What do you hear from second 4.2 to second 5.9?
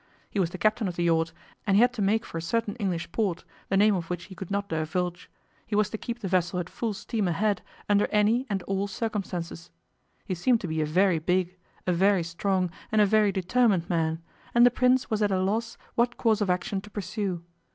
he could not divulge: he